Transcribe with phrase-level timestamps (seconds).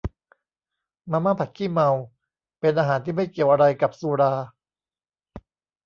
[1.11, 1.89] มาม่าผัดขี้เมา
[2.59, 4.33] เป็นอาหารที่ไม่เกี่ยวอะไรกับสุรา